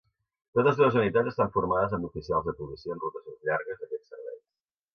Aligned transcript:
Totes 0.59 0.79
dues 0.79 0.95
unitats 1.01 1.29
estan 1.31 1.51
formades 1.59 1.93
amb 1.99 2.09
oficials 2.09 2.49
de 2.49 2.55
policia 2.63 2.97
en 2.97 3.05
rotacions 3.07 3.47
llargues 3.51 3.85
a 3.87 3.89
aquests 3.89 4.13
serveis. 4.15 4.45